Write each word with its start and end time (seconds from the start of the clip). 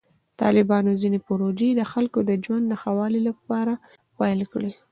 طالبانو 0.41 0.91
ځینې 1.01 1.19
پروژې 1.27 1.69
د 1.75 1.81
خلکو 1.91 2.19
د 2.29 2.31
ژوند 2.43 2.63
د 2.67 2.73
ښه 2.81 2.91
والي 2.97 3.21
لپاره 3.29 3.73
پیل 4.17 4.39
کړې. 4.53 4.71